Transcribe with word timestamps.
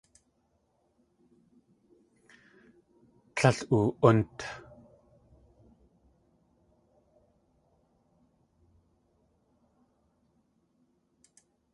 Tlél 3.35 3.57
oo.únt. 3.77 4.37